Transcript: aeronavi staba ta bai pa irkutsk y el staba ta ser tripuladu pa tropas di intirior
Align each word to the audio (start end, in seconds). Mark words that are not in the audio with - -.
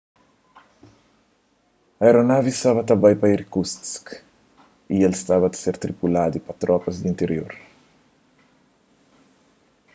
aeronavi 2.05 2.51
staba 2.59 2.81
ta 2.87 2.95
bai 3.03 3.15
pa 3.21 3.27
irkutsk 3.35 4.05
y 4.95 4.97
el 5.07 5.13
staba 5.21 5.47
ta 5.51 5.57
ser 5.63 5.75
tripuladu 5.83 6.37
pa 6.45 6.53
tropas 6.61 6.95
di 6.97 7.07
intirior 7.13 7.51